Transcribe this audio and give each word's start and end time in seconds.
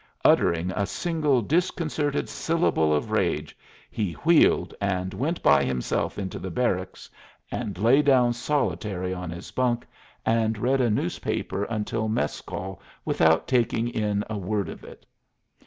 Uttering 0.25 0.71
a 0.71 0.87
single 0.87 1.43
disconcerted 1.43 2.27
syllable 2.27 2.91
of 2.91 3.11
rage, 3.11 3.55
he 3.91 4.13
wheeled 4.25 4.73
and 4.81 5.13
went 5.13 5.43
by 5.43 5.63
himself 5.63 6.17
into 6.17 6.39
the 6.39 6.49
barracks, 6.49 7.07
and 7.51 7.77
lay 7.77 8.01
down 8.01 8.33
solitary 8.33 9.13
on 9.13 9.29
his 9.29 9.51
bunk 9.51 9.85
and 10.25 10.57
read 10.57 10.81
a 10.81 10.89
newspaper 10.89 11.65
until 11.65 12.07
mess 12.07 12.41
call 12.41 12.81
without 13.05 13.47
taking 13.47 13.89
in 13.89 14.23
a 14.27 14.39
word 14.39 14.69
of 14.69 14.83
it. 14.83 15.05